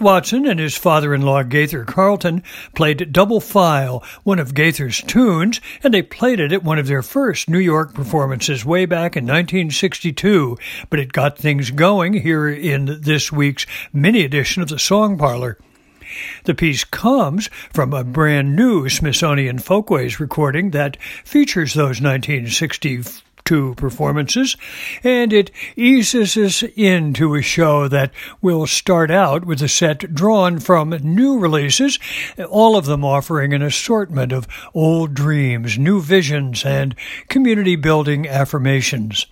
[0.00, 2.42] Watson and his father in law Gaither Carlton
[2.74, 7.02] played Double File, one of Gaither's tunes, and they played it at one of their
[7.02, 10.56] first New York performances way back in 1962.
[10.88, 15.58] But it got things going here in this week's mini edition of the Song Parlor.
[16.44, 23.02] The piece comes from a brand new Smithsonian Folkways recording that features those 1960
[23.50, 24.56] two performances,
[25.02, 30.60] and it eases us into a show that will start out with a set drawn
[30.60, 31.98] from new releases,
[32.48, 36.94] all of them offering an assortment of old dreams, new visions, and
[37.28, 39.26] community building affirmations.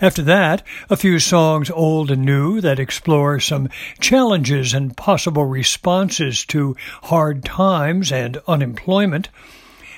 [0.00, 6.44] After that, a few songs old and new that explore some challenges and possible responses
[6.46, 9.28] to hard times and unemployment.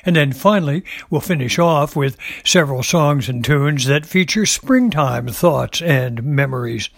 [0.06, 5.83] And then finally, we'll finish off with several songs and tunes that feature springtime thoughts
[5.83, 6.89] and memories.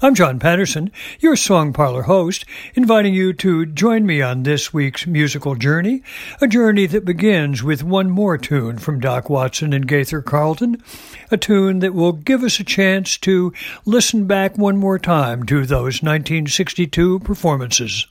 [0.00, 2.44] I'm John Patterson, your Song Parlor host,
[2.74, 6.02] inviting you to join me on this week's musical journey,
[6.40, 10.82] a journey that begins with one more tune from Doc Watson and Gaither Carlton,
[11.30, 13.52] a tune that will give us a chance to
[13.84, 18.06] listen back one more time to those 1962 performances.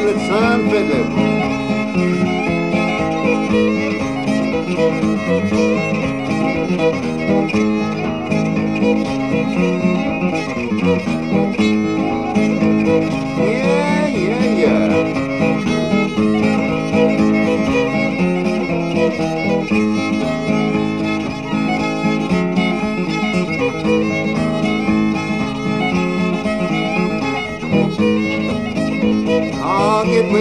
[0.00, 1.40] belle, sempre belle.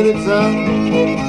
[0.02, 1.29] Oh, get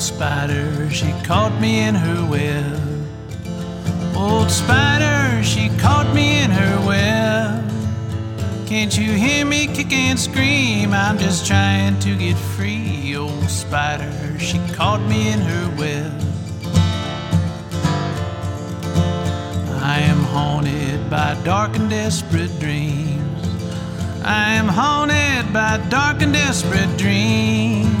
[0.00, 2.80] Old spider, she caught me in her web.
[4.16, 7.70] Old spider, she caught me in her web.
[8.66, 10.94] Can't you hear me kick and scream?
[10.94, 13.14] I'm just trying to get free.
[13.14, 16.18] Old spider, she caught me in her web.
[19.82, 23.44] I am haunted by dark and desperate dreams.
[24.24, 27.99] I am haunted by dark and desperate dreams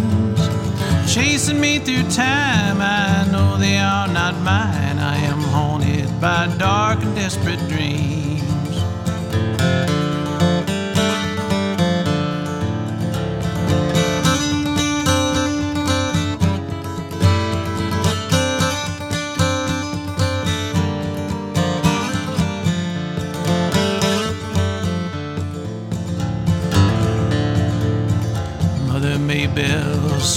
[1.14, 2.80] chasing me through time.
[2.80, 4.98] I know they are not mine.
[4.98, 7.59] I am haunted by dark and desperate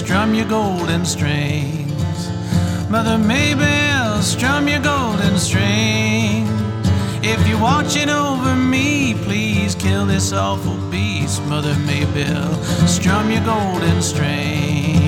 [0.03, 2.29] strum your golden strings.
[2.89, 6.49] Mother Maybelle, strum your golden strings.
[7.23, 11.41] If you're watching over me, please kill this awful beast.
[11.43, 12.53] Mother Maybelle,
[12.85, 15.02] strum your golden strings.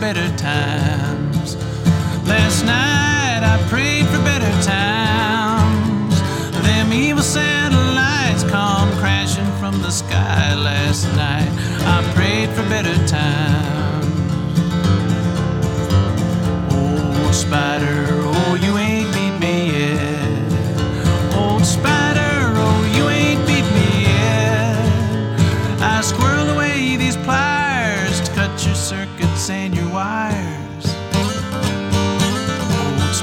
[0.00, 1.56] better times.
[2.26, 6.22] Last night I prayed for better times.
[6.62, 11.50] Them evil satellites come crashing from the sky last night.
[11.82, 14.06] I prayed for better times.
[16.72, 18.17] Oh, spider.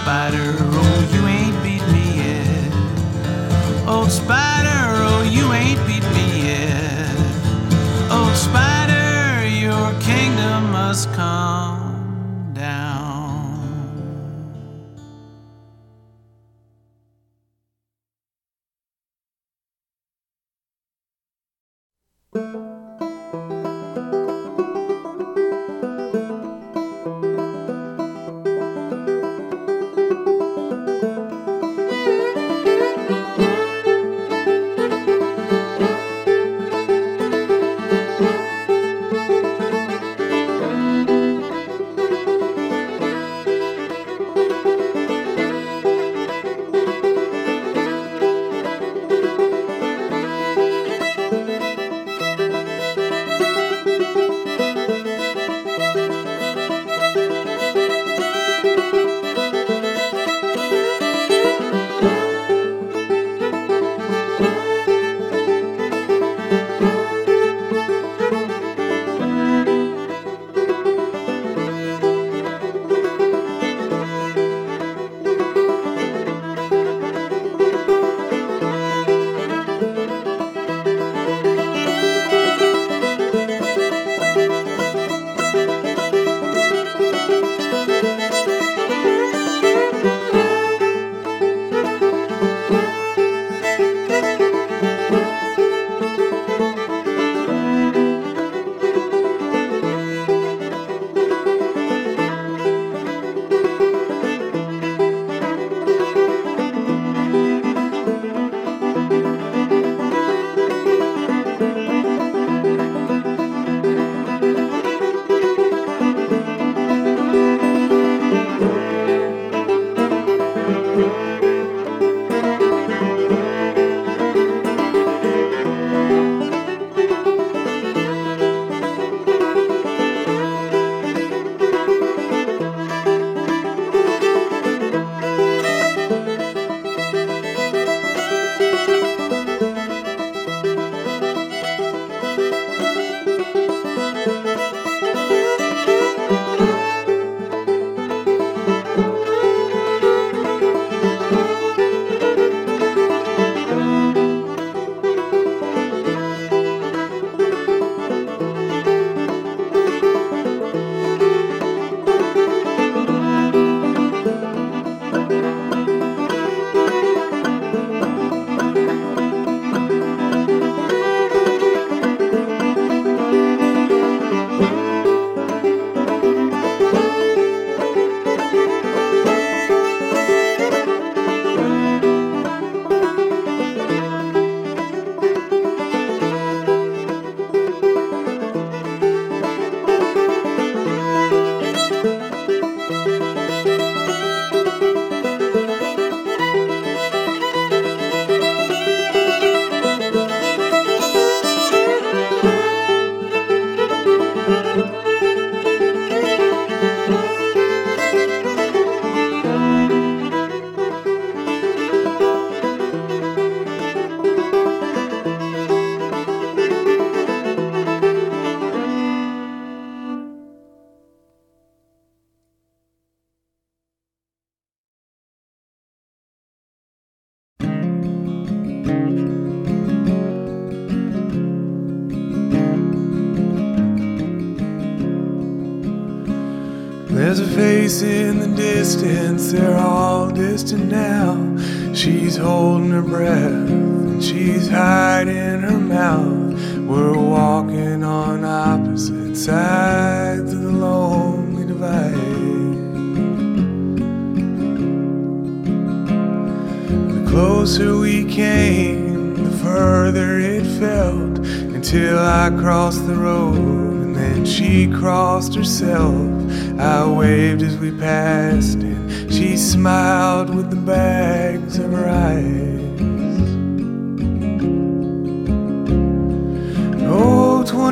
[0.05, 0.84] spider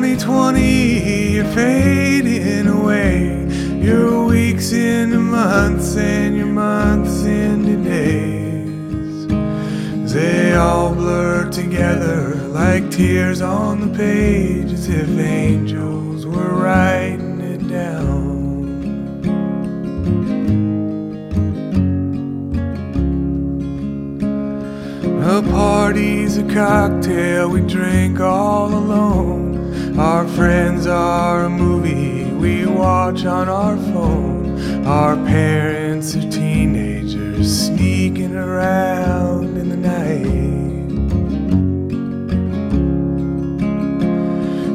[0.04, 3.46] 2020, you're fading away.
[3.80, 9.26] Your weeks into months, and your months into days.
[10.12, 17.66] They all blur together like tears on the page, as if angels were writing it
[17.66, 18.04] down.
[25.24, 29.43] A party's a cocktail we drink all alone.
[29.96, 34.84] Our friends are a movie we watch on our phone.
[34.84, 40.44] Our parents are teenagers sneaking around in the night.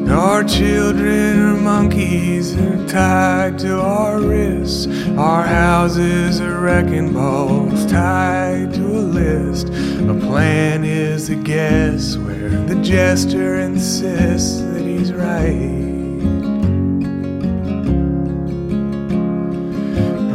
[0.09, 2.55] Our children are monkeys
[2.89, 4.87] tied to our wrists.
[5.17, 9.67] Our houses are wrecking balls tied to a list.
[9.67, 14.68] A plan is a guess where the jester insists
[15.07, 15.79] right.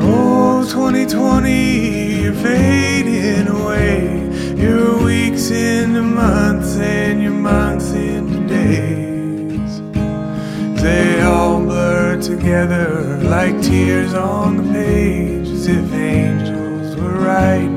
[0.01, 4.31] Oh, 2020, you're fading away.
[4.57, 9.83] Your weeks into months and your months into days.
[10.83, 17.74] They all blur together like tears on the page, as if angels were writing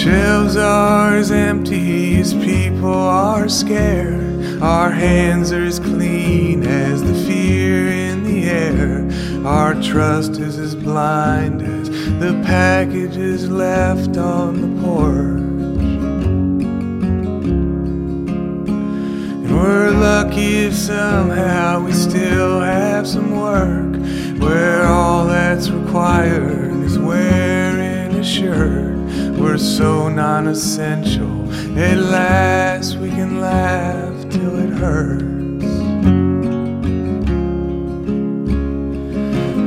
[0.00, 4.62] shelves are as empty as people are scared.
[4.62, 9.06] Our hands are as clean as the fear in the air.
[9.46, 15.40] Our trust is as blind as the packages left on the porch.
[19.44, 24.00] And we're lucky if somehow we still have some work
[24.40, 28.99] where all that's required is wearing a shirt.
[29.40, 35.64] We're so non essential, at last we can laugh till it hurts.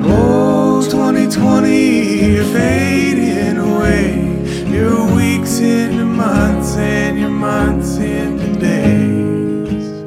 [0.05, 4.43] Oh, 2020, you're fading away.
[4.69, 10.03] Your weeks into months and your months into days.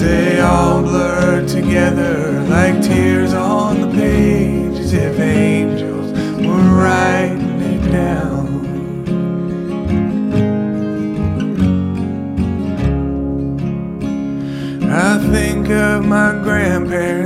[0.00, 5.20] They all blur together like tears on the page, as if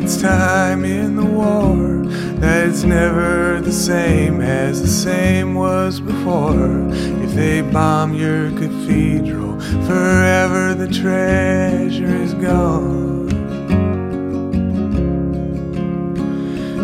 [0.05, 2.03] grandparents' time in the war.
[2.41, 6.91] That it's never the same as the same was before.
[7.23, 13.33] If they bomb your cathedral, forever the treasure is gone.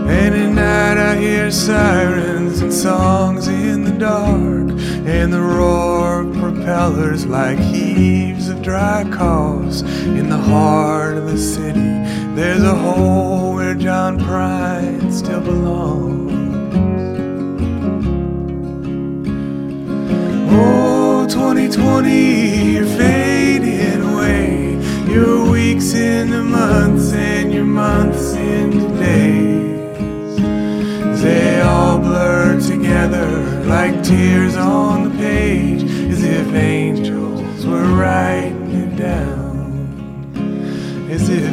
[0.08, 4.70] And at night I hear sirens and songs in the dark,
[5.06, 9.82] and the roar of propellers like heaves of dry coughs.
[9.82, 11.99] In the heart of the city,
[12.40, 16.32] there's a hole where John Prine still belongs.
[20.50, 24.78] Oh, 2020, you're fading away.
[25.12, 30.36] Your weeks into months and your months into days.
[31.20, 33.28] They all blur together
[33.66, 39.50] like tears on the page, as if angels were writing it down.
[41.10, 41.49] As if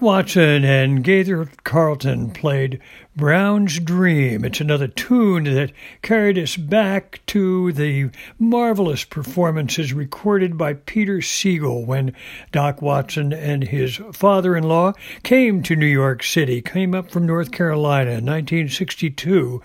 [0.00, 2.80] Watson and Gaither Carlton played
[3.14, 4.44] Brown's Dream.
[4.44, 11.84] It's another tune that carried us back to the marvelous performances recorded by Peter Siegel
[11.84, 12.14] when
[12.52, 14.92] Doc Watson and his father in law
[15.24, 19.60] came to New York City, came up from North Carolina in 1962.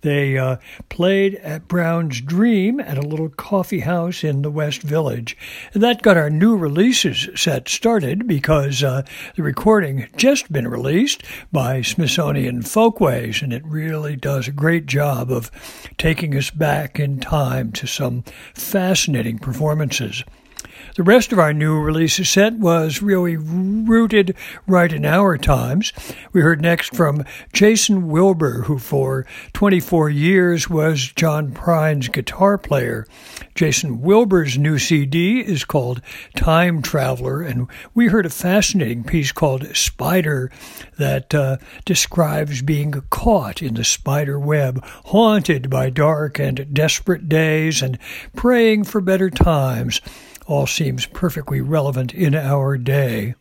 [0.00, 0.56] They uh,
[0.88, 5.36] played at Brown's Dream at a little coffee house in the West Village.
[5.74, 9.02] And that got our new releases set started because uh,
[9.36, 11.22] the recording just been released
[11.54, 15.52] by Smithsonian Folkways, and it really does a great job of
[15.98, 20.24] taking us back in time to some fascinating performances.
[20.94, 25.92] The rest of our new releases set was really rooted right in our times.
[26.32, 33.08] We heard next from Jason Wilber, who for 24 years was John Prine's guitar player.
[33.56, 36.00] Jason Wilber's new CD is called
[36.36, 40.52] Time Traveler, and we heard a fascinating piece called Spider
[40.96, 47.82] that uh, describes being caught in the spider web, haunted by dark and desperate days,
[47.82, 47.98] and
[48.36, 50.00] praying for better times
[50.46, 53.34] all seems perfectly relevant in our day.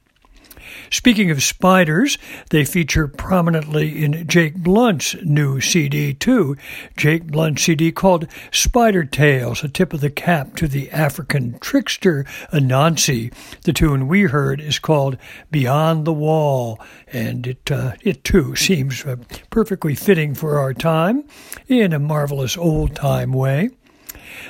[0.89, 2.17] Speaking of spiders,
[2.49, 6.55] they feature prominently in Jake Blount's new CD, too.
[6.95, 12.25] Jake Blount's CD called Spider Tales, a tip of the cap to the African trickster
[12.51, 13.33] Anansi.
[13.63, 15.17] The tune we heard is called
[15.51, 16.79] Beyond the Wall,
[17.11, 19.17] and it, uh, it too seems uh,
[19.49, 21.23] perfectly fitting for our time
[21.67, 23.69] in a marvelous old time way.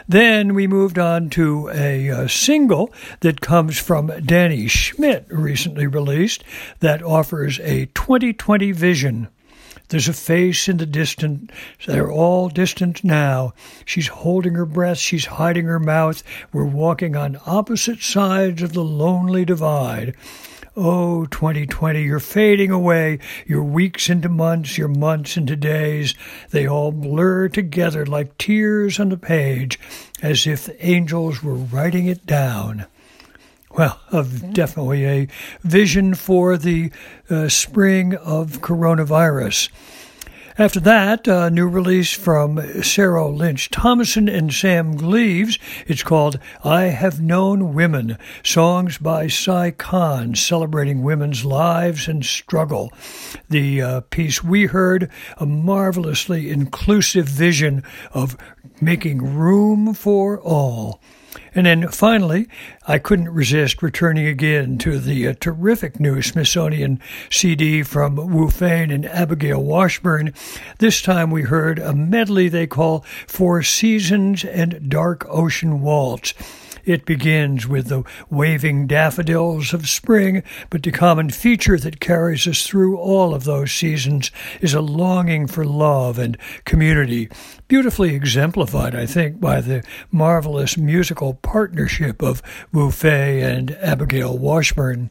[0.07, 6.43] Then we moved on to a, a, single that comes from Danny Schmidt, recently released,
[6.79, 9.27] that offers a 2020 vision.
[9.89, 11.51] There's a face in the distance.
[11.85, 13.53] They're all distant now.
[13.85, 14.97] She's holding her breath.
[14.97, 16.23] She's hiding her mouth.
[16.51, 20.15] We're walking on opposite sides of the lonely divide.
[20.75, 23.19] Oh, 2020, you're fading away.
[23.45, 26.15] Your weeks into months, your months into days.
[26.49, 29.79] They all blur together like tears on the page,
[30.23, 32.88] as if angels were writing it down.
[33.69, 35.27] Well, of definitely a
[35.62, 36.91] vision for the
[37.29, 39.69] uh, spring of coronavirus.
[40.55, 45.57] After that, a new release from Sarah Lynch Thomason and Sam Gleaves.
[45.87, 52.93] It's called I Have Known Women Songs by Si Kahn, celebrating women's lives and struggle.
[53.49, 58.37] The uh, piece we heard, a marvelously inclusive vision of
[58.79, 61.01] making room for all.
[61.55, 62.47] And then finally,
[62.87, 69.05] I couldn't resist returning again to the uh, terrific new Smithsonian CD from Wu and
[69.05, 70.33] Abigail Washburn.
[70.79, 76.33] This time we heard a medley they call Four Seasons and Dark Ocean Waltz.
[76.86, 82.67] It begins with the waving daffodils of spring, but the common feature that carries us
[82.67, 87.30] through all of those seasons is a longing for love and community,
[87.69, 92.41] beautifully exemplified, I think, by the marvelous musical partnership of
[92.74, 95.10] Wu Fei and Abigail Washburn.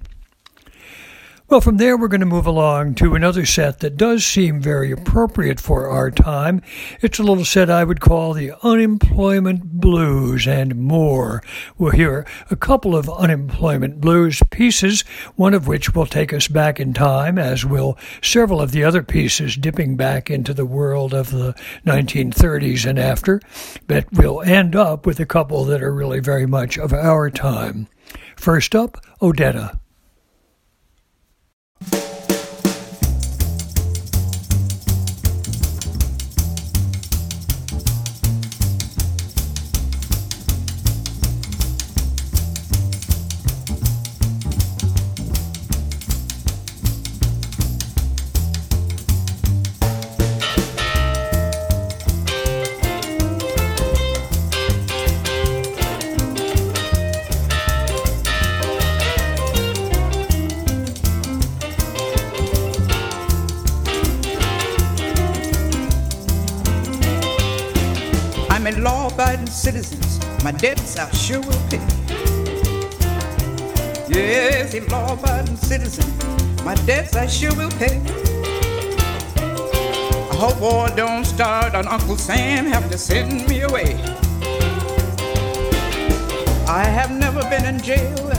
[1.53, 4.91] Well, from there, we're going to move along to another set that does seem very
[4.91, 6.63] appropriate for our time.
[7.03, 11.43] It's a little set I would call the Unemployment Blues and more.
[11.77, 15.03] We'll hear a couple of unemployment blues pieces,
[15.37, 19.03] one of which will take us back in time, as will several of the other
[19.03, 21.53] pieces dipping back into the world of the
[21.85, 23.43] 1930s and after.
[23.87, 27.89] But we'll end up with a couple that are really very much of our time.
[28.37, 29.82] First up, Odetta.
[77.13, 78.01] Debts I will pay.
[80.31, 83.95] I hope war don't start on Uncle Sam have to send me away.
[86.67, 88.33] I have never been in jail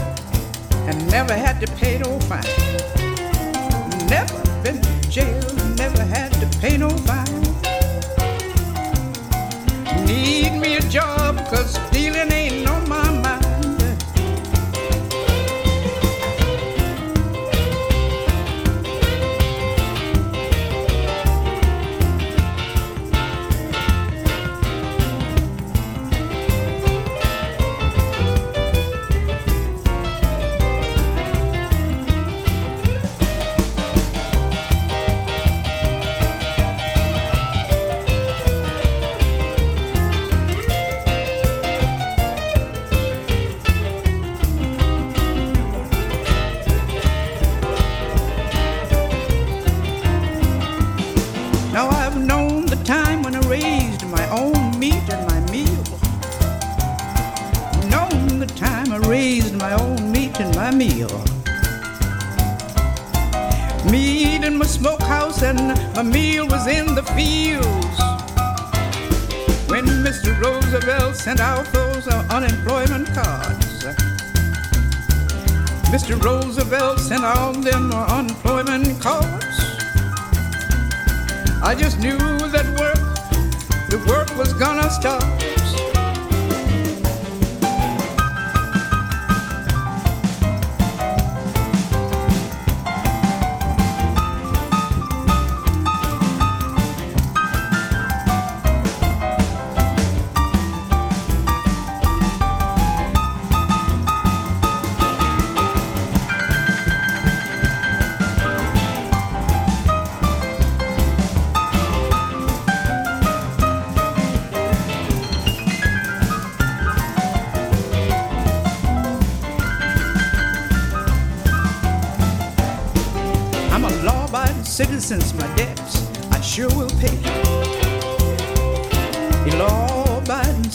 [0.88, 2.42] and never had to pay no fine.
[4.08, 7.42] Never been in jail, never had to pay no fine.
[10.04, 12.63] Need me a job, cause stealing ain't
[71.54, 73.84] out those unemployment cards,
[75.92, 76.20] Mr.
[76.20, 79.56] Roosevelt sent out them unemployment cards.
[81.62, 82.18] I just knew
[82.54, 83.02] that work,
[83.88, 85.53] the work was gonna start.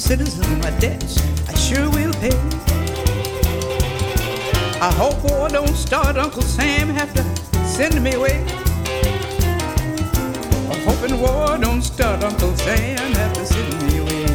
[0.09, 2.33] Citizen, my debts I sure will pay.
[4.81, 7.23] I hope war don't start, Uncle Sam have to
[7.63, 8.43] send me away.
[10.71, 14.25] I'm hoping war don't start, Uncle Sam have to send me away.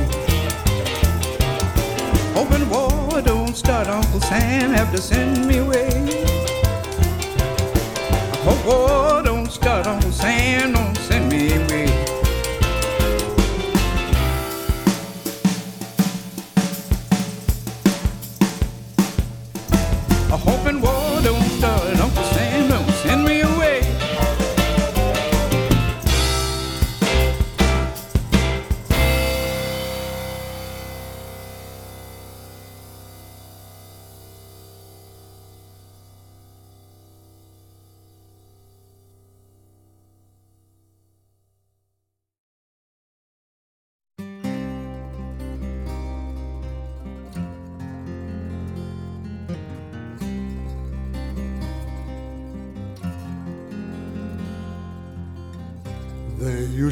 [2.39, 5.84] Hoping war don't start, Uncle Sam have to send me away.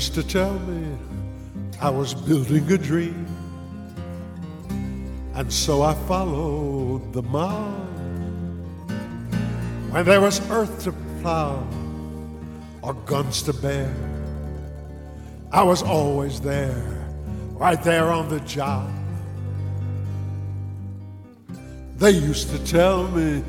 [0.02, 0.98] Used to tell me
[1.80, 3.24] I was building a dream,
[5.34, 7.86] and so I followed the mob.
[9.92, 11.64] When there was earth to plow
[12.82, 13.94] or guns to bear,
[15.52, 17.06] I was always there,
[17.52, 18.90] right there on the job.
[21.98, 23.44] They used to tell me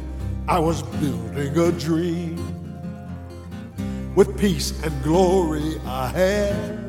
[0.47, 2.52] I was building a dream
[4.15, 6.79] with peace and glory ahead.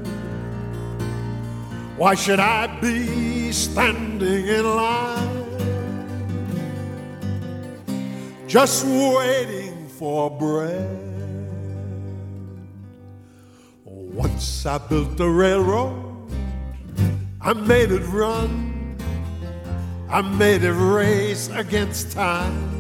[1.97, 5.45] Why should I be standing in line
[8.47, 11.01] just waiting for bread?
[13.85, 16.31] Once I built a railroad,
[17.41, 18.97] I made it run.
[20.09, 22.75] I made it race against time.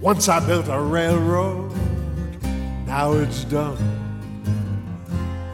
[0.00, 1.69] Once I built a railroad,
[2.90, 3.78] now it's done.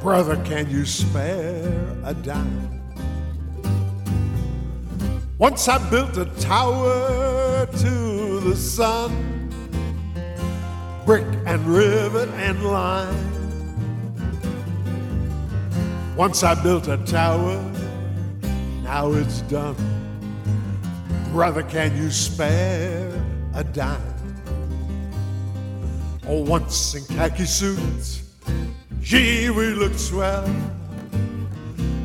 [0.01, 1.70] Brother, can you spare
[2.03, 2.81] a dime?
[5.37, 9.11] Once I built a tower to the sun,
[11.05, 13.35] brick and rivet and lime.
[16.16, 17.61] Once I built a tower,
[18.83, 19.77] now it's done.
[21.33, 23.12] Brother, can you spare
[23.53, 24.15] a dime?
[26.29, 28.23] Oh, once in khaki suits,
[29.01, 30.45] gee, we looked swell,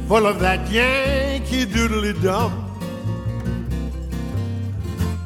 [0.08, 2.52] full of that Yankee doodly dum.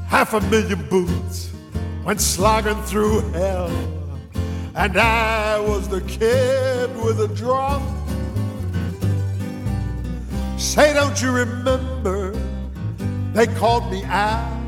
[0.07, 1.51] Half a million boots
[2.05, 3.69] went slogging through hell,
[4.75, 7.83] and I was the kid with a drum.
[10.57, 12.31] Say, don't you remember?
[13.33, 14.63] They called me Al.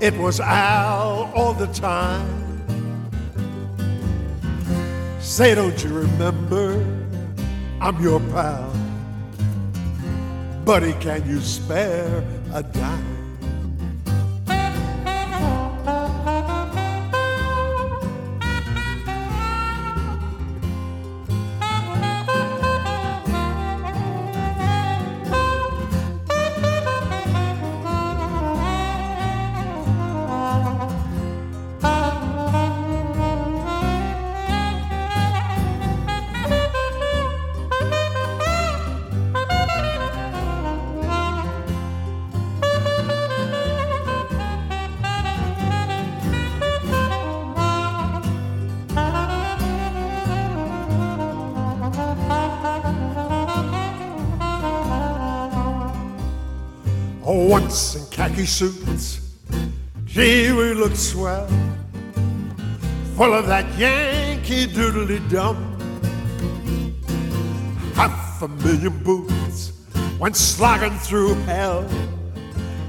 [0.00, 2.47] It was Al all the time.
[5.28, 6.72] Say, don't you remember?
[7.82, 8.72] I'm your pal.
[10.64, 13.17] Buddy, can you spare a dime?
[58.46, 59.20] suits.
[60.04, 61.48] Gee, we look swell.
[63.16, 65.56] Full of that Yankee doodly dum.
[67.94, 69.72] Half a million boots
[70.18, 71.88] went slogging through hell.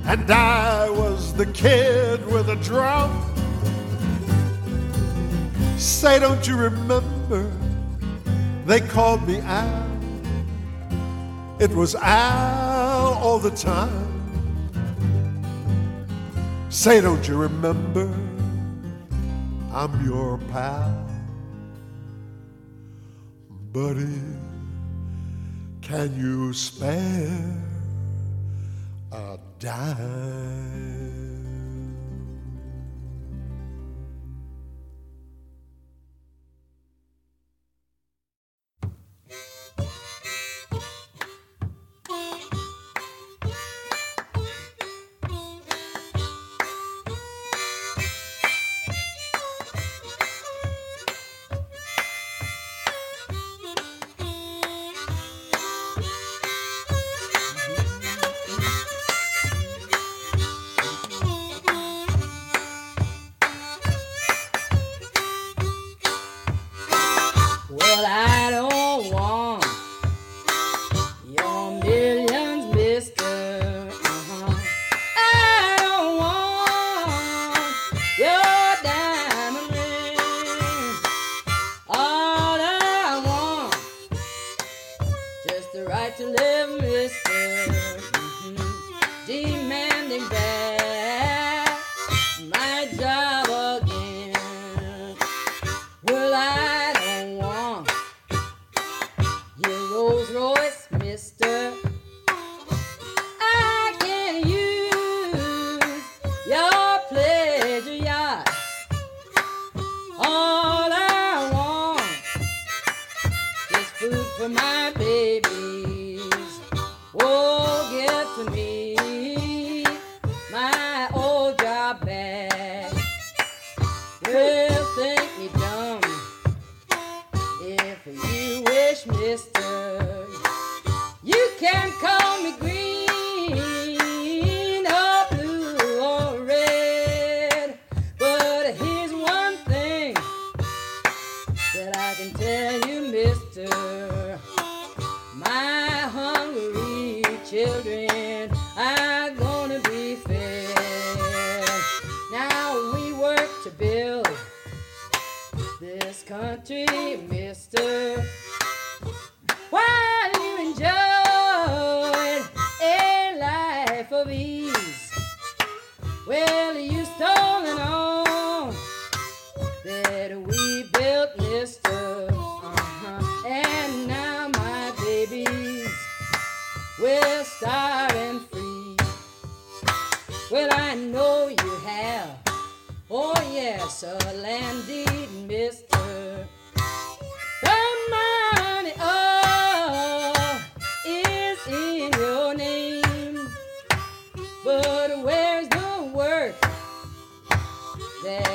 [0.06, 3.12] And I was the kid with a drum.
[5.78, 7.52] Say, don't you remember?
[8.66, 9.88] They called me Al.
[11.60, 14.09] It was Al all the time.
[16.70, 18.08] Say, don't you remember?
[19.74, 21.10] I'm your pal.
[23.74, 24.22] Buddy,
[25.82, 27.58] can you spare
[29.12, 30.99] a dime?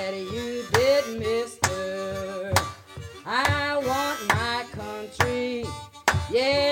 [0.04, 2.52] that you did, mister.
[3.24, 5.64] I want my country.
[6.30, 6.63] Yeah.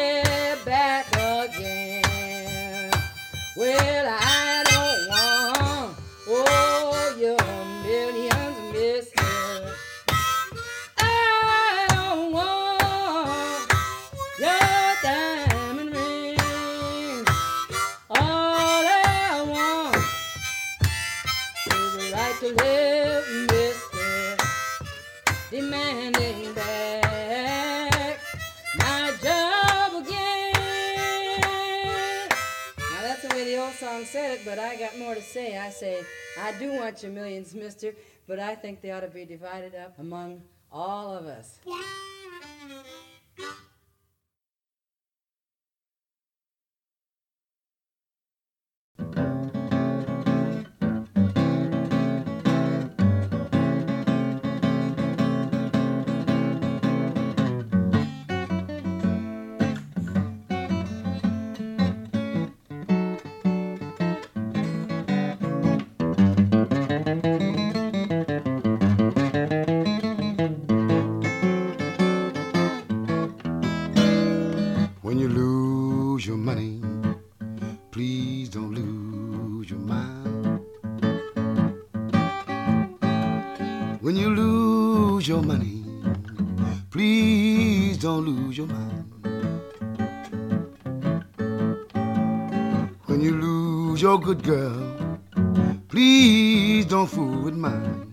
[34.92, 36.04] got more to say, I say,
[36.38, 37.94] I do want your millions, mister,
[38.26, 41.58] but I think they ought to be divided up among all of us.
[41.66, 41.82] Yeah.
[88.62, 89.04] Your mind.
[93.06, 95.18] When you lose your good girl,
[95.88, 98.08] please don't fool with mine.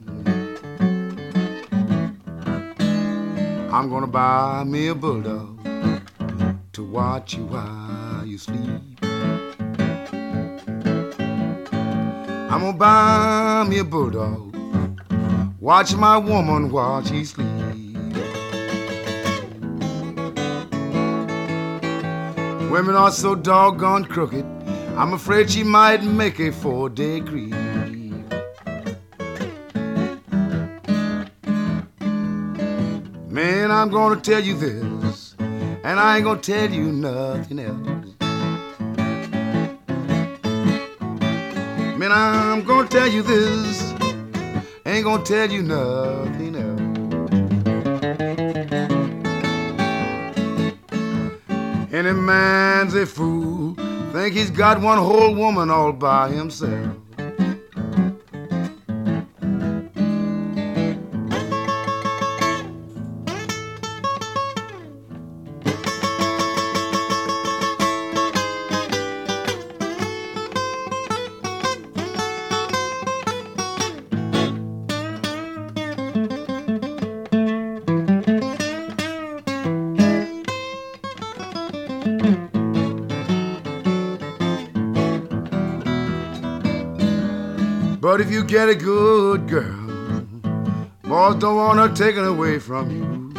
[3.72, 5.60] I'm gonna buy me a bulldog
[6.74, 8.82] to watch you while you sleep.
[12.52, 14.56] I'm gonna buy me a bulldog,
[15.60, 17.69] watch my woman while she sleep.
[22.70, 24.46] Women are so doggone crooked,
[24.96, 27.56] I'm afraid she might make a four-day creep.
[33.28, 38.14] Man, I'm gonna tell you this, and I ain't gonna tell you nothing else.
[41.98, 43.94] Man, I'm gonna tell you this,
[44.86, 46.49] ain't gonna tell you nothing
[52.00, 53.76] Any man's a fool,
[54.14, 56.96] think he's got one whole woman all by himself.
[88.30, 89.88] If you get a good girl,
[91.02, 93.32] boys don't want her taken away from you.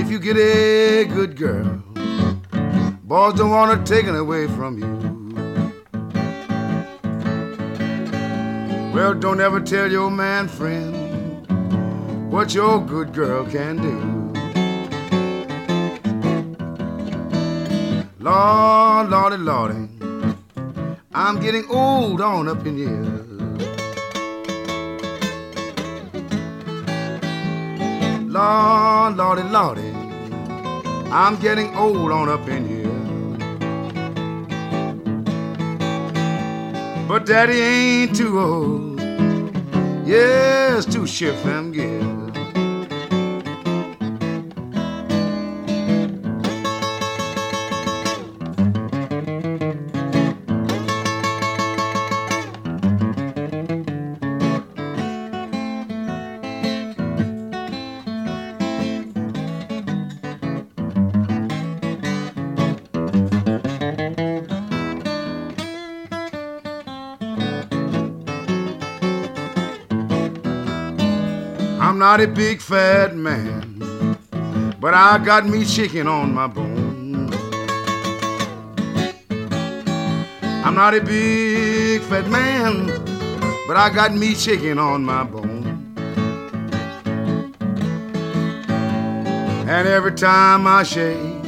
[0.00, 1.82] If you get a good girl,
[3.02, 4.94] boys don't want her taken away from you.
[8.94, 11.50] Well, don't ever tell your man friend
[12.30, 13.98] what your good girl can do.
[18.20, 19.83] Lord, Lordy, Lordy.
[21.16, 23.24] I'm getting old on up in here.
[28.26, 29.92] Lord, Lordy, Lordy,
[31.12, 32.84] I'm getting old on up in here.
[37.06, 39.00] But Daddy ain't too old.
[40.04, 42.02] Yes, to shift them gears.
[42.02, 42.13] I'm not
[72.20, 74.16] a big fat man,
[74.80, 77.32] but I got me chicken on my bone.
[80.64, 82.86] I'm not a big fat man,
[83.66, 85.94] but I got me chicken on my bone.
[89.66, 91.44] And every time I shake,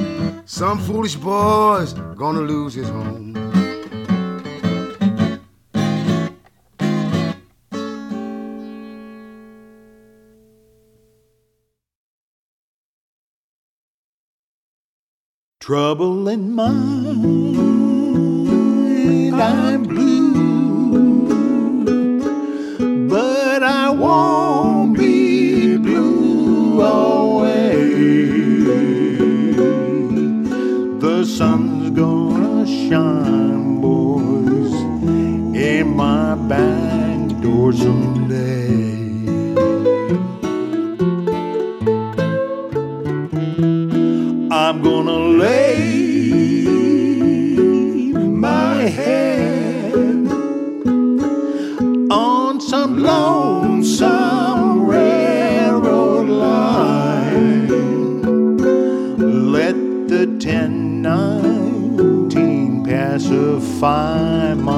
[0.47, 3.26] some foolish boy's gonna lose his home.
[15.67, 17.57] Trouble in mind,
[19.35, 21.27] I'm blue,
[23.09, 27.97] but I won't be blue always.
[31.01, 34.73] The sun's gonna shine, boys,
[35.57, 38.16] in my back door someday.
[63.81, 64.76] Pacify my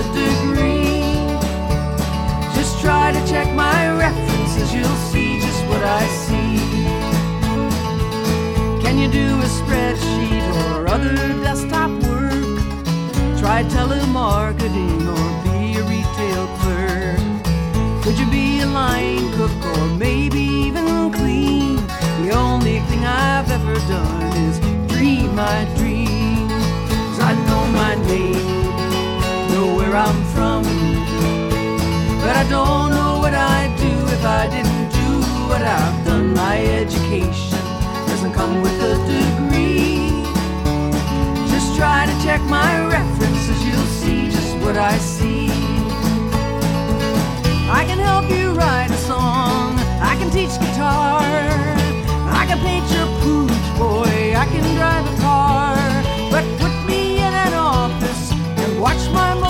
[0.00, 1.14] a degree.
[2.54, 6.58] Just try to check my references, you'll see just what I see.
[8.82, 12.48] Can you do a spreadsheet or other desktop work?
[13.38, 17.20] Try telemarketing or be a retail clerk.
[18.02, 21.76] Could you be a line cook or maybe even clean?
[22.22, 24.58] The only thing I've ever done is
[24.92, 26.48] dream my dream.
[26.88, 28.59] Cause I know my name,
[29.90, 30.62] where I'm from.
[32.22, 35.10] But I don't know what I'd do if I didn't do
[35.50, 36.32] what I've done.
[36.34, 37.58] My education
[38.06, 40.22] doesn't come with a degree.
[41.50, 45.50] Just try to check my references, you'll see just what I see.
[47.80, 49.76] I can help you write a song,
[50.10, 51.20] I can teach guitar,
[52.40, 55.74] I can paint your pooch, boy, I can drive a car.
[56.30, 59.49] But put me in an office and watch my motor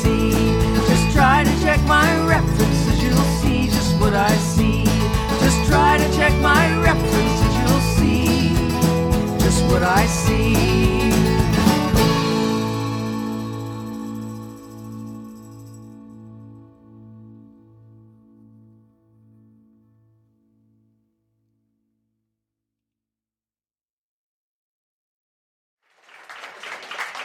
[6.21, 8.53] check my references, you'll see
[9.39, 10.53] just what I see.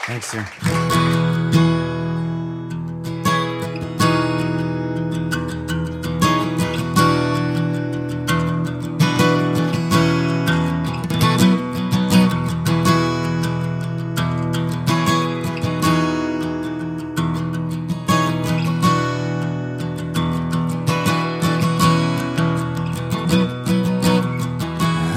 [0.06, 0.75] Thanks, sir.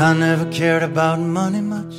[0.01, 1.93] I never cared about money much.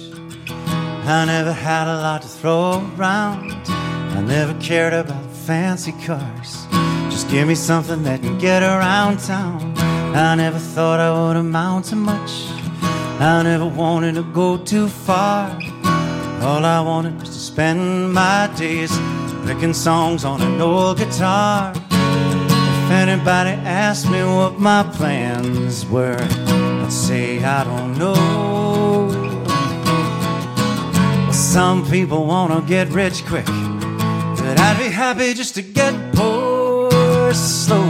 [1.04, 3.52] I never had a lot to throw around.
[3.68, 6.66] I never cared about fancy cars.
[7.10, 9.74] Just give me something that can get around town.
[10.16, 12.30] I never thought I would amount to much.
[13.20, 15.50] I never wanted to go too far.
[16.40, 18.90] All I wanted was to spend my days
[19.44, 21.74] picking songs on an old guitar.
[21.76, 27.29] If anybody asked me what my plans were, I'd say
[28.00, 29.10] know.
[31.32, 33.46] Some people wanna get rich quick,
[34.40, 37.88] but I'd be happy just to get poor slow.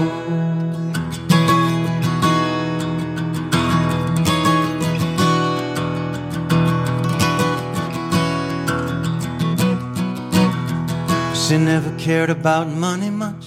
[11.43, 13.47] She never cared about money much.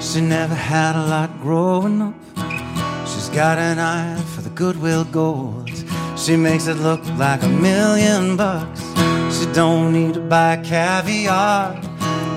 [0.00, 2.14] She never had a lot growing up.
[3.10, 5.70] She's got an eye for goodwill gold.
[6.18, 8.82] She makes it look like a million bucks.
[9.34, 11.80] She don't need to buy caviar.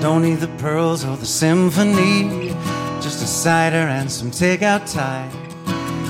[0.00, 2.48] Don't need the pearls or the symphony.
[3.02, 5.28] Just a cider and some takeout Thai.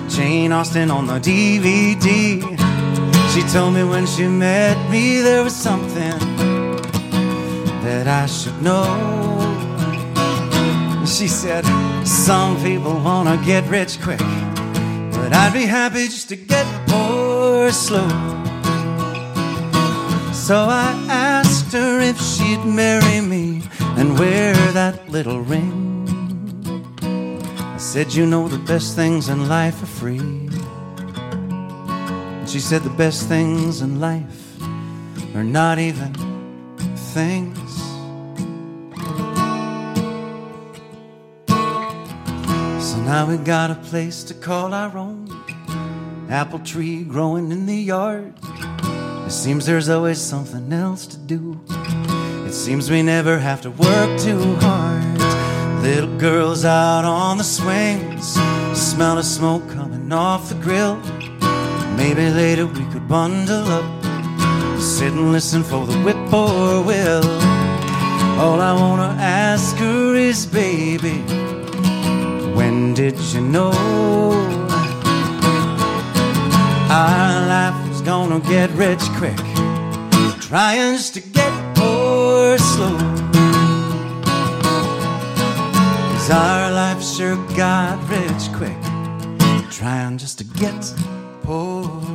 [0.08, 2.40] Jane Austen on the DVD.
[3.32, 6.16] She told me when she met me there was something
[7.82, 8.86] that I should know.
[11.04, 11.64] She said,
[12.06, 14.20] Some people wanna get rich quick,
[15.14, 18.08] but I'd be happy just to get poor slow.
[20.32, 23.62] So I asked her if she'd marry me
[23.96, 25.72] and wear that little ring.
[27.74, 30.18] I said, You know, the best things in life are free.
[32.40, 34.60] And she said, The best things in life
[35.34, 36.12] are not even
[37.14, 37.63] things.
[43.05, 45.28] Now we got a place to call our own.
[46.30, 48.32] Apple tree growing in the yard.
[49.26, 51.61] It seems there's always something else to do.
[52.46, 55.82] It seems we never have to work too hard.
[55.82, 58.34] Little girls out on the swings,
[58.72, 60.96] smell the smoke coming off the grill.
[61.96, 67.24] Maybe later we could bundle up, sit and listen for the whip or will.
[68.40, 71.22] All I wanna ask her is, baby,
[72.55, 73.72] when did you know
[76.90, 79.36] our life was gonna get rich quick?
[80.40, 82.98] Trying to get poor slow.
[86.12, 88.80] Cause our life sure got rich quick.
[89.70, 90.94] Trying just to get
[91.42, 92.13] poor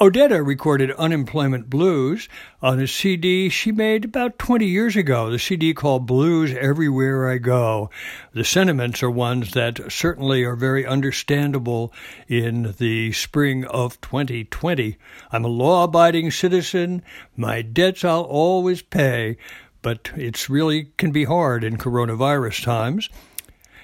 [0.00, 2.26] Odetta recorded Unemployment Blues
[2.62, 7.36] on a CD she made about 20 years ago, the CD called Blues Everywhere I
[7.36, 7.90] Go.
[8.32, 11.92] The sentiments are ones that certainly are very understandable
[12.28, 14.96] in the spring of 2020.
[15.32, 17.02] I'm a law abiding citizen,
[17.36, 19.36] my debts I'll always pay,
[19.82, 23.10] but it's really can be hard in coronavirus times.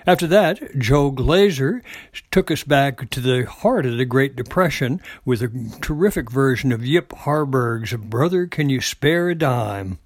[0.07, 1.83] After that, Joe Glazer
[2.31, 5.49] took us back to the heart of the Great Depression with a
[5.81, 9.99] terrific version of Yip Harburg's Brother, Can You Spare a Dime?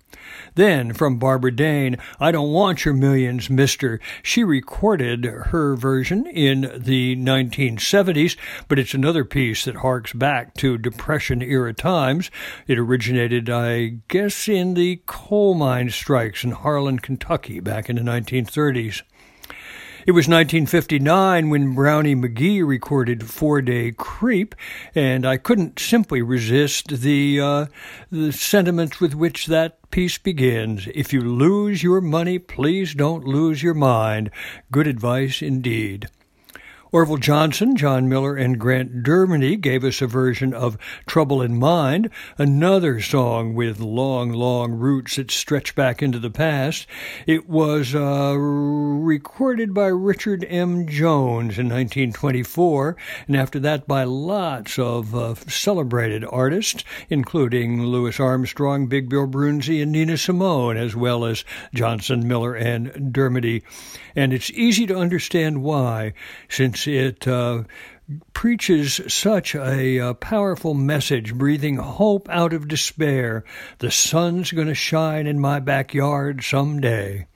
[0.54, 4.00] Then, from Barbara Dane, I Don't Want Your Millions, Mister.
[4.22, 8.36] She recorded her version in the 1970s,
[8.68, 12.30] but it's another piece that harks back to Depression era times.
[12.66, 18.02] It originated, I guess, in the coal mine strikes in Harlan, Kentucky back in the
[18.02, 19.02] 1930s.
[20.10, 24.56] It was 1959 when Brownie McGhee recorded Four Day Creep,
[24.92, 27.66] and I couldn't simply resist the, uh,
[28.10, 30.88] the sentiments with which that piece begins.
[30.96, 34.32] If you lose your money, please don't lose your mind.
[34.72, 36.08] Good advice indeed.
[36.92, 40.76] Orville Johnson, John Miller, and Grant Dermody gave us a version of
[41.06, 46.88] Trouble in Mind, another song with long, long roots that stretch back into the past.
[47.28, 50.88] It was uh, recorded by Richard M.
[50.88, 52.96] Jones in 1924,
[53.28, 59.80] and after that by lots of uh, celebrated artists, including Louis Armstrong, Big Bill Broonzy,
[59.80, 63.62] and Nina Simone, as well as Johnson, Miller, and Dermody.
[64.16, 66.14] And it's easy to understand why,
[66.48, 67.64] since it uh,
[68.32, 73.44] preaches such a uh, powerful message, breathing hope out of despair.
[73.78, 77.26] The sun's going to shine in my backyard someday.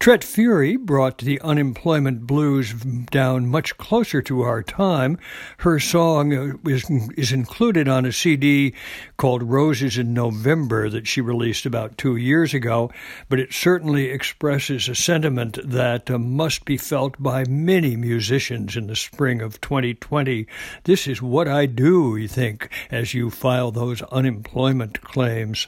[0.00, 5.18] Tret Fure brought the unemployment blues down much closer to our time.
[5.58, 6.88] Her song uh, is,
[7.18, 8.72] is included on a CD
[9.18, 12.90] called Roses in November that she released about two years ago,
[13.28, 18.86] but it certainly expresses a sentiment that uh, must be felt by many musicians in
[18.86, 20.46] the spring of 2020.
[20.84, 25.66] This is what I do, you think, as you file those unemployment claims.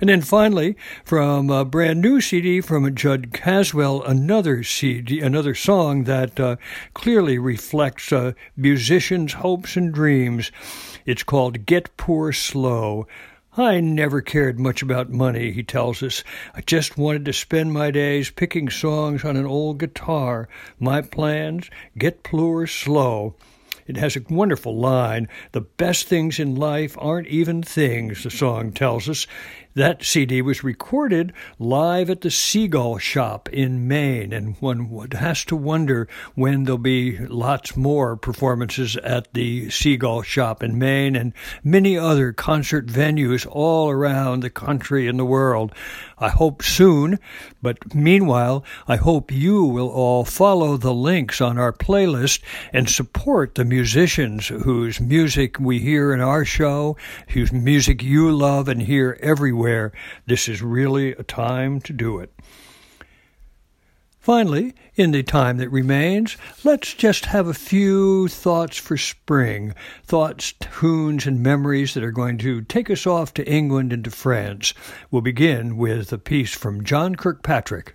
[0.00, 6.04] And then finally, from a brand new CD from Jud Caswell, another CD, another song
[6.04, 6.56] that uh,
[6.94, 10.50] clearly reflects uh, musicians' hopes and dreams.
[11.06, 13.06] It's called Get Poor Slow.
[13.56, 16.24] I never cared much about money, he tells us.
[16.54, 20.48] I just wanted to spend my days picking songs on an old guitar.
[20.80, 23.36] My plans, get poor slow.
[23.86, 28.72] It has a wonderful line The best things in life aren't even things, the song
[28.72, 29.26] tells us.
[29.76, 35.56] That CD was recorded live at the Seagull Shop in Maine, and one has to
[35.56, 36.06] wonder
[36.36, 41.32] when there'll be lots more performances at the Seagull Shop in Maine and
[41.64, 45.72] many other concert venues all around the country and the world.
[46.18, 47.18] I hope soon,
[47.60, 53.56] but meanwhile, I hope you will all follow the links on our playlist and support
[53.56, 56.96] the musicians whose music we hear in our show,
[57.30, 59.63] whose music you love and hear everywhere.
[59.64, 59.92] Where
[60.26, 62.34] this is really a time to do it.
[64.20, 69.74] Finally, in the time that remains, let's just have a few thoughts for spring.
[70.04, 74.10] Thoughts, tunes, and memories that are going to take us off to England and to
[74.10, 74.74] France.
[75.10, 77.94] We'll begin with a piece from John Kirkpatrick.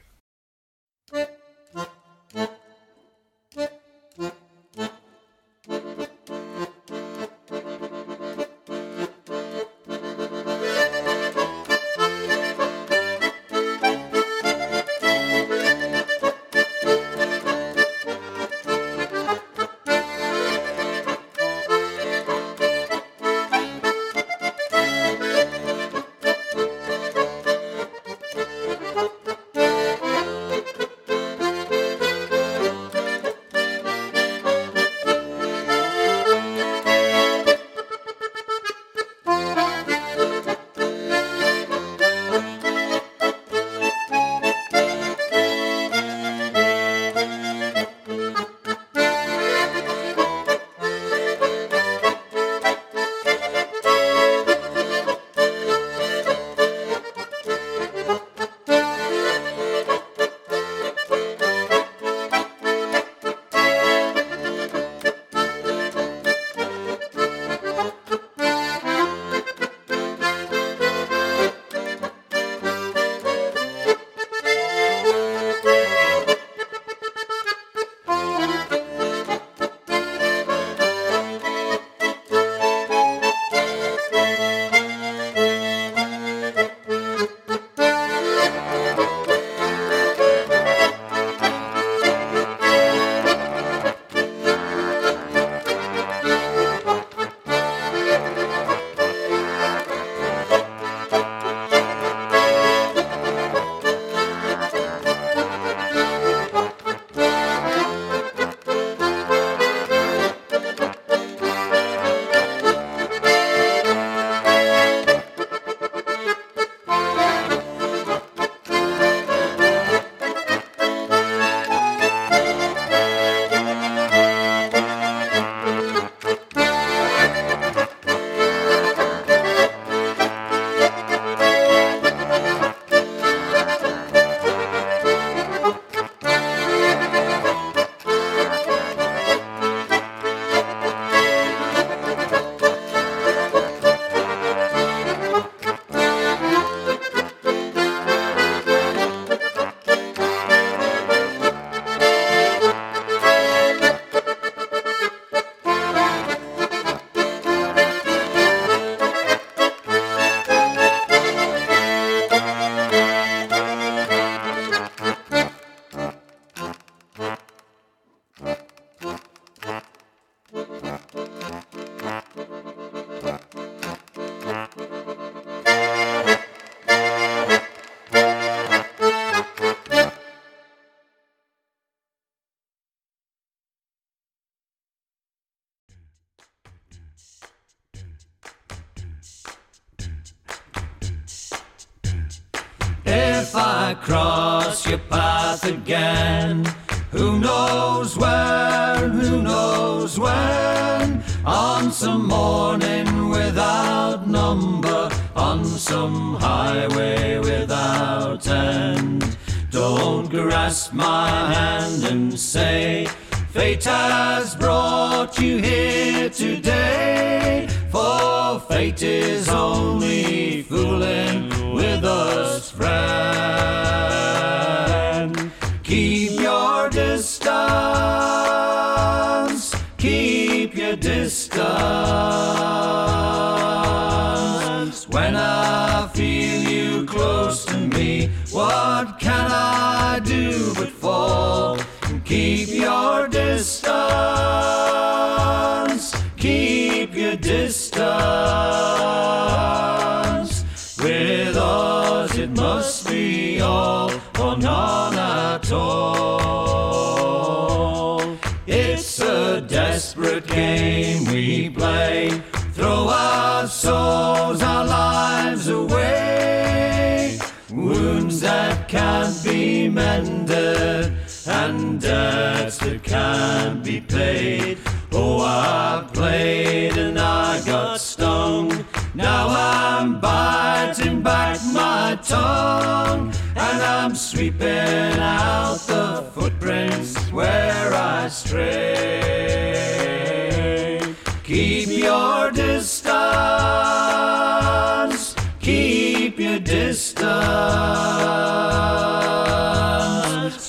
[296.39, 297.35] Your distance.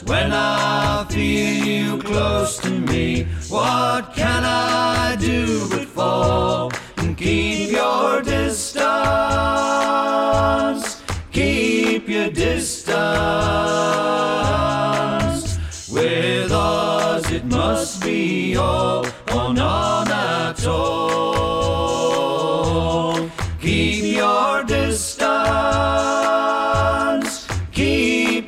[0.03, 7.71] When I feel you close to me, what can I do but fall and keep
[7.71, 8.81] your distance?
[11.31, 12.99] Keep your distance.
[15.89, 21.10] With us, it must be all or none at all.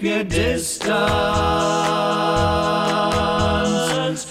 [0.02, 0.98] Keep your distance.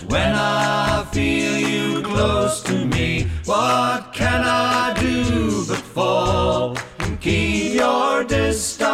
[0.03, 7.76] When I feel you close to me, what can I do but fall and keep
[7.76, 8.91] your distance?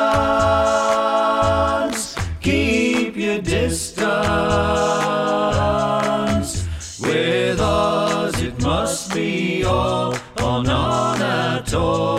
[2.42, 3.98] Keep your distance.
[7.02, 12.17] With us, it must be all or none at all.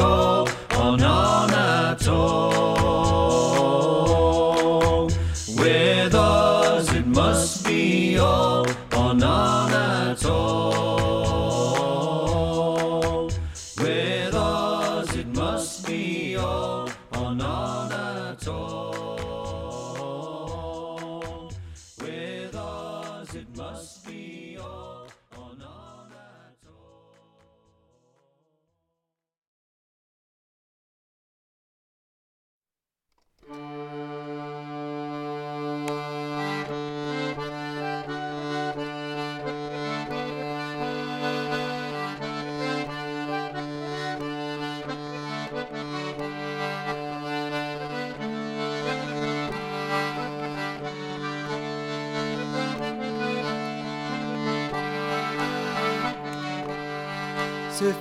[0.00, 0.39] Be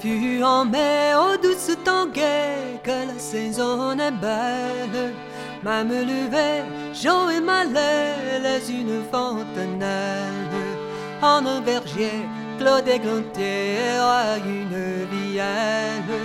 [0.09, 1.69] Fut en mai, au douce
[2.15, 5.13] gai, que la saison est belle.
[5.61, 6.63] Même levé,
[6.95, 10.55] Jean et Malais, les une fontenelle.
[11.21, 12.25] En un verger,
[12.57, 16.17] Claude Églantier a une vielle.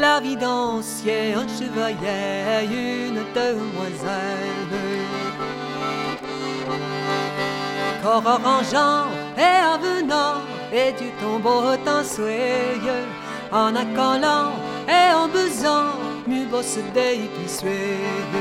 [0.00, 4.74] La vie d'ancien, un chevalier, une demoiselle.
[8.02, 9.04] Corps orangeant
[9.36, 10.40] et avenant,
[10.72, 13.06] et du tombeau t'en soyeux,
[13.52, 14.52] en accolant
[14.88, 15.92] et en besant
[16.26, 18.38] mu bosse dei qui suede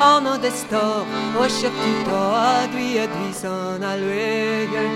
[0.00, 1.06] en odestor
[1.40, 2.20] o certito
[2.60, 4.86] adui adui son aluege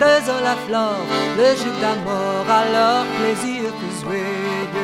[0.00, 4.82] Désolé la flore le jeu d'amour à leur plaisir que suede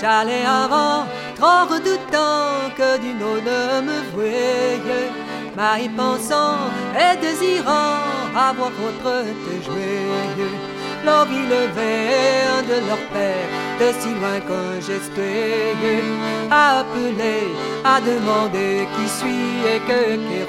[0.00, 1.04] J'allais avant
[1.36, 5.10] trop de temps que du nom ne me voyait
[5.56, 6.56] Marie pensant
[6.94, 7.98] et désirant
[8.34, 10.56] avoir autre te joyeux
[11.04, 13.50] L'envie levée, de leurs pères,
[13.80, 15.18] de si loin qu'un geste
[16.50, 17.48] à appeler,
[17.84, 20.48] à demander qui suis et que qu'est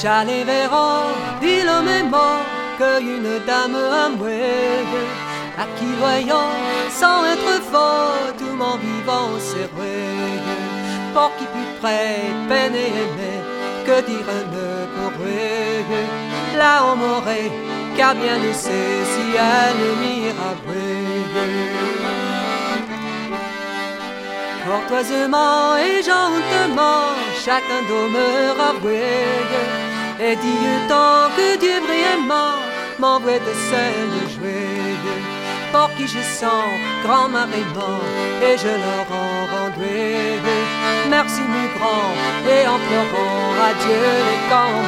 [0.00, 2.38] Chalet verront, dit le même mot
[2.78, 4.86] que une dame amouée,
[5.58, 6.52] à qui voyant,
[6.88, 9.98] sans être fort, tout mon vivant serré,
[11.12, 13.40] pour qui plus près, peine et aimer,
[13.86, 15.84] que dire ne pourrait,
[16.56, 17.50] là on m'aurait,
[17.96, 20.54] car bien sait si elle m'ira
[24.64, 27.02] Courtoisement et gentiment,
[27.42, 29.87] chacun demeure avoué.
[30.20, 32.58] Et dit tant que Dieu brièvement
[32.98, 33.54] m'envoie de
[34.14, 34.66] de jouer.
[35.70, 36.64] Pour qui je sens
[37.04, 38.02] grand marée mort
[38.42, 40.40] et je leur en rendrai.
[41.08, 42.14] Merci mes grands
[42.54, 44.78] et en pleurant adieu les camps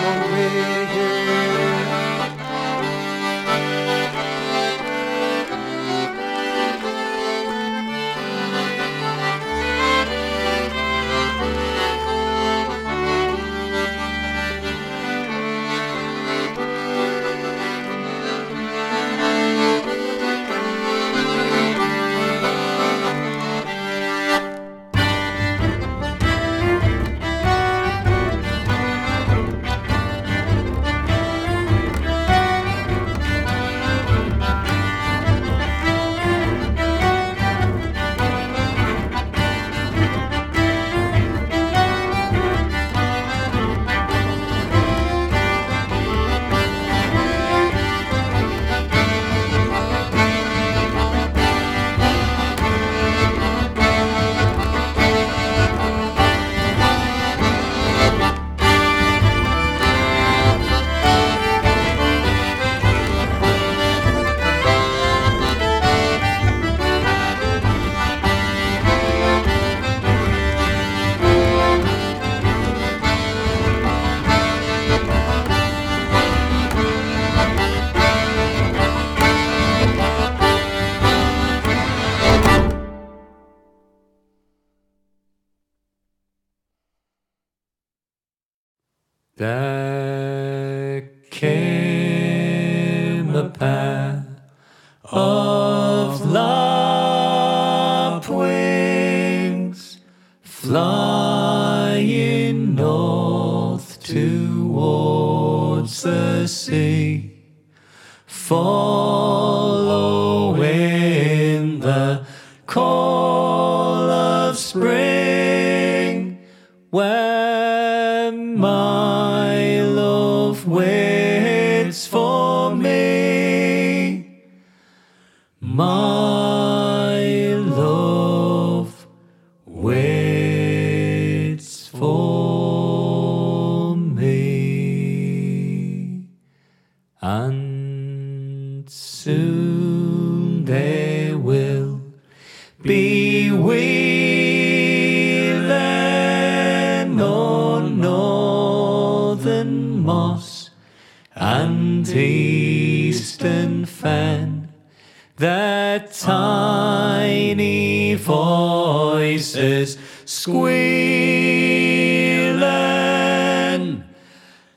[158.14, 160.70] voices squealing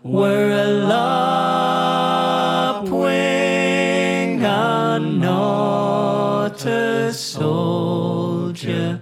[0.02, 2.84] were a lapwing
[4.44, 9.00] and not a soldier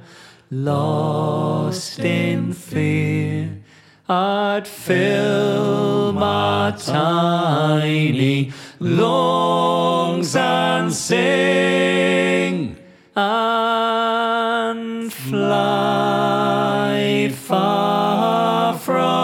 [0.53, 3.61] lost in fear.
[4.09, 12.77] I'd fill my tiny lungs and sing
[13.17, 19.20] and fly far from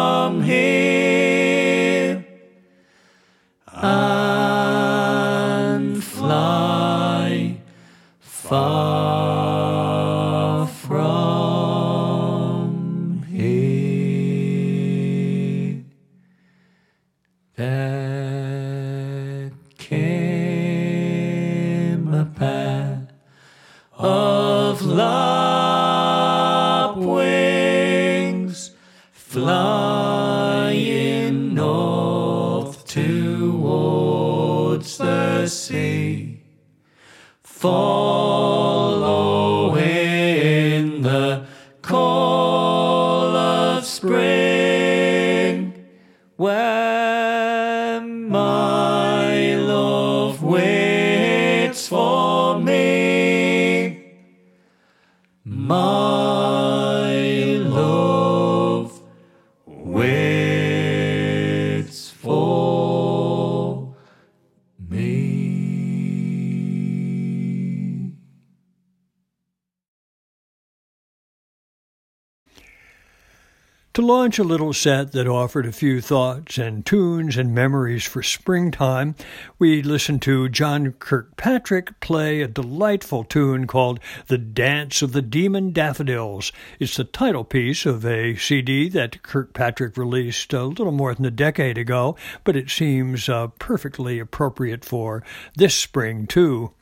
[74.26, 79.14] launch a little set that offered a few thoughts and tunes and memories for springtime,
[79.56, 85.72] we listened to John Kirkpatrick play a delightful tune called The Dance of the Demon
[85.72, 86.50] Daffodils.
[86.80, 91.30] It's the title piece of a CD that Kirkpatrick released a little more than a
[91.30, 95.22] decade ago, but it seems uh, perfectly appropriate for
[95.54, 96.72] this spring, too.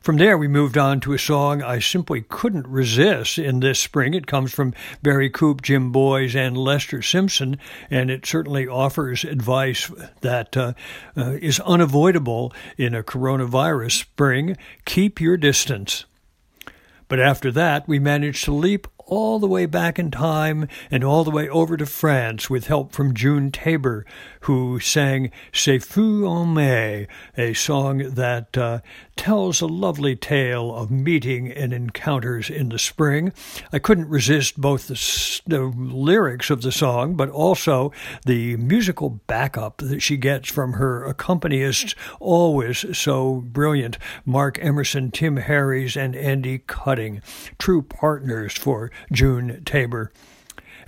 [0.00, 4.14] From there, we moved on to a song I simply couldn't resist in this spring.
[4.14, 4.72] It comes from
[5.02, 7.58] Barry Coope, Jim Boyes, and Lester Simpson,
[7.90, 10.72] and it certainly offers advice that uh,
[11.18, 14.56] uh, is unavoidable in a coronavirus spring.
[14.86, 16.06] Keep your distance.
[17.08, 21.24] But after that, we managed to leap all the way back in time and all
[21.24, 24.06] the way over to France with help from June Tabor,
[24.42, 27.06] who sang Ce fut en mai,
[27.36, 28.78] a song that uh,
[29.16, 33.32] tells a lovely tale of meeting and encounters in the spring.
[33.72, 37.92] I couldn't resist both the, the lyrics of the song, but also
[38.24, 45.36] the musical backup that she gets from her accompanists, always so brilliant Mark Emerson, Tim
[45.36, 47.20] Harries, and Andy Cutting,
[47.58, 50.12] true partners for June Tabor.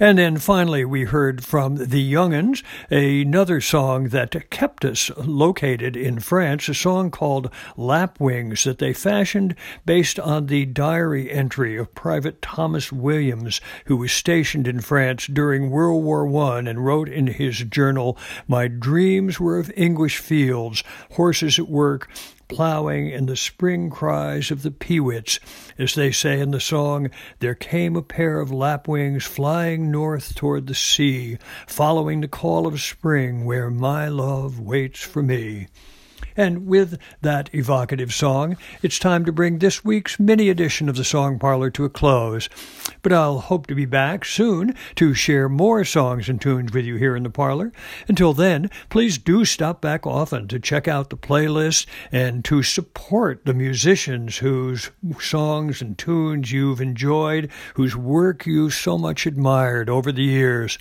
[0.03, 6.19] And then finally, we heard from the Young'uns, another song that kept us located in
[6.19, 12.43] France, a song called Lapwings that they fashioned based on the diary entry of Private
[12.43, 17.59] Thomas Williams, who was stationed in France during World War I and wrote in his
[17.59, 18.19] journal,
[18.49, 20.83] My dreams were of English fields,
[21.13, 22.09] horses at work,
[22.53, 25.41] plowing and the spring cries of the peewits.
[25.79, 30.67] As they say in the song, there came a pair of lapwings flying north toward
[30.67, 35.69] the sea, following the call of spring where my love waits for me.
[36.37, 41.05] And with that evocative song, it's time to bring this week's mini edition of the
[41.05, 42.49] Song Parlor to a close.
[43.03, 46.97] But I'll hope to be back soon to share more songs and tunes with you
[46.97, 47.73] here in the parlor.
[48.07, 53.45] Until then, please do stop back often to check out the playlist and to support
[53.45, 60.13] the musicians whose songs and tunes you've enjoyed, whose work you so much admired over
[60.13, 60.79] the years.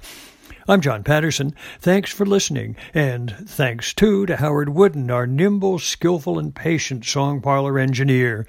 [0.68, 1.56] I'm John Patterson.
[1.80, 7.41] Thanks for listening, and thanks too to Howard Wooden, our nimble, skillful, and patient song
[7.41, 8.45] parlor engineer.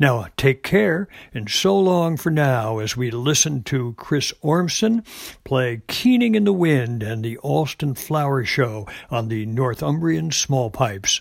[0.00, 5.04] Now, take care, and so long for now as we listen to Chris Ormston
[5.44, 11.20] play Keening in the Wind and the Alston Flower Show on the Northumbrian Small Pipes.